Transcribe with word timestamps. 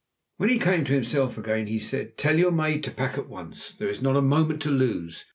When 0.37 0.49
he 0.49 0.57
came 0.57 0.83
to 0.85 0.93
himself 0.93 1.37
again 1.37 1.67
he 1.67 1.77
said, 1.77 2.17
'Tell 2.17 2.39
your 2.39 2.51
maid 2.51 2.83
to 2.85 2.91
pack 2.91 3.19
at 3.19 3.29
once. 3.29 3.73
There 3.77 3.87
is 3.87 4.01
not 4.01 4.17
a 4.17 4.21
moment 4.23 4.59
to 4.63 4.71
lose. 4.71 5.25